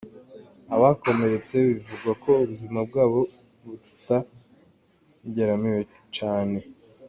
Abakomeretse 0.75 1.53
bivugwa 1.67 2.11
ko 2.23 2.29
ubuzima 2.43 2.79
bwabo 2.87 3.19
butageramiwe 3.67 5.81
cane. 6.17 6.59